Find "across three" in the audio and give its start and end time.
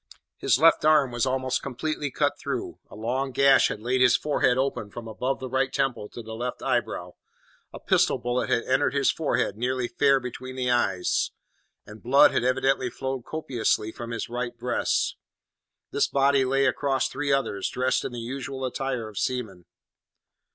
16.65-17.31